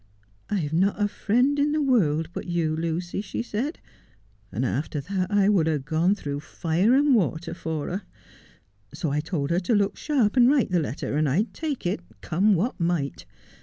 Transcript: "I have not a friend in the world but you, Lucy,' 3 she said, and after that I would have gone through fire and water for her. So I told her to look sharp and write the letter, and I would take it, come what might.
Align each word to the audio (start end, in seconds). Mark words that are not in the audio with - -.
"I 0.49 0.55
have 0.55 0.73
not 0.73 0.99
a 0.99 1.07
friend 1.07 1.59
in 1.59 1.73
the 1.73 1.79
world 1.83 2.29
but 2.33 2.47
you, 2.47 2.75
Lucy,' 2.75 3.19
3 3.21 3.21
she 3.21 3.43
said, 3.43 3.77
and 4.51 4.65
after 4.65 4.99
that 4.99 5.29
I 5.29 5.47
would 5.47 5.67
have 5.67 5.85
gone 5.85 6.15
through 6.15 6.39
fire 6.39 6.95
and 6.95 7.13
water 7.13 7.53
for 7.53 7.87
her. 7.87 8.01
So 8.95 9.11
I 9.11 9.19
told 9.19 9.51
her 9.51 9.59
to 9.59 9.75
look 9.75 9.97
sharp 9.97 10.35
and 10.35 10.49
write 10.49 10.71
the 10.71 10.79
letter, 10.79 11.17
and 11.17 11.29
I 11.29 11.41
would 11.41 11.53
take 11.53 11.85
it, 11.85 11.99
come 12.21 12.55
what 12.55 12.79
might. 12.79 13.27